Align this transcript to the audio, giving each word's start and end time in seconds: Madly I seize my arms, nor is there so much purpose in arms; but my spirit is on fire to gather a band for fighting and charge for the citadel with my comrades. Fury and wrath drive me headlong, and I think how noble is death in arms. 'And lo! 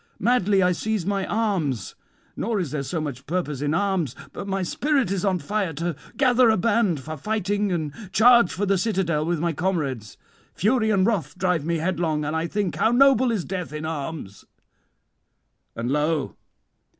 Madly 0.17 0.63
I 0.63 0.71
seize 0.71 1.05
my 1.05 1.27
arms, 1.27 1.93
nor 2.35 2.59
is 2.59 2.71
there 2.71 2.81
so 2.81 2.99
much 2.99 3.27
purpose 3.27 3.61
in 3.61 3.75
arms; 3.75 4.15
but 4.33 4.47
my 4.47 4.63
spirit 4.63 5.11
is 5.11 5.23
on 5.23 5.37
fire 5.37 5.73
to 5.73 5.95
gather 6.17 6.49
a 6.49 6.57
band 6.57 6.99
for 7.01 7.15
fighting 7.15 7.71
and 7.71 7.93
charge 8.11 8.51
for 8.51 8.65
the 8.65 8.79
citadel 8.79 9.27
with 9.27 9.39
my 9.39 9.53
comrades. 9.53 10.17
Fury 10.55 10.89
and 10.89 11.05
wrath 11.05 11.37
drive 11.37 11.65
me 11.65 11.77
headlong, 11.77 12.25
and 12.25 12.35
I 12.35 12.47
think 12.47 12.77
how 12.77 12.89
noble 12.89 13.29
is 13.29 13.45
death 13.45 13.71
in 13.71 13.85
arms. 13.85 14.43
'And 15.75 15.91
lo! 15.91 16.35